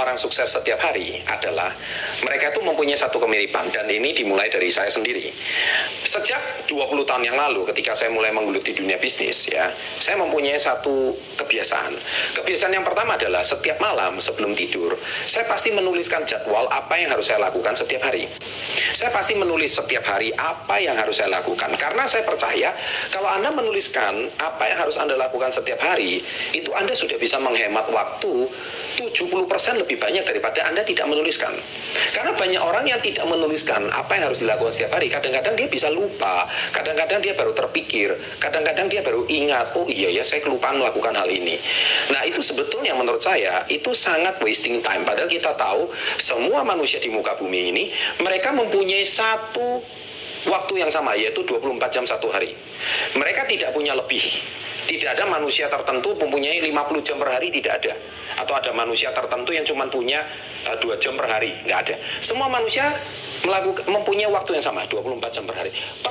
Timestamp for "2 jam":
60.74-61.14